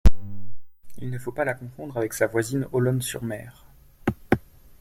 [0.97, 3.67] Il ne faut pas la confondre avec sa voisine Olonne-sur-Mer.